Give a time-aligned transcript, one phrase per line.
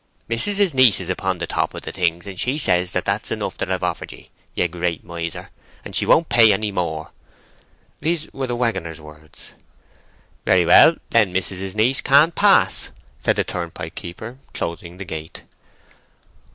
[0.27, 3.71] "Mis'ess's niece is upon the top of the things, and she says that's enough that
[3.71, 5.51] I've offered ye, you great miser,
[5.85, 7.11] and she won't pay any more."
[7.99, 9.51] These were the waggoner's words.
[10.43, 15.43] "Very well; then mis'ess's niece can't pass," said the turnpike keeper, closing the gate.